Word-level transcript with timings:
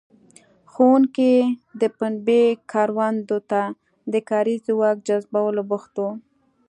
ښوونکي 0.71 1.33
د 1.81 1.81
پنبې 1.97 2.43
کروندو 2.71 3.37
ته 3.49 3.61
د 4.11 4.15
کاري 4.29 4.55
ځواک 4.67 4.97
جذبولو 5.07 5.61
بوخت 5.69 5.93
وو. 5.99 6.09